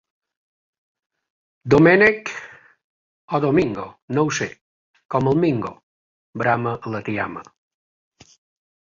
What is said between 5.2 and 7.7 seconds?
el Mingo –brama la tiama–.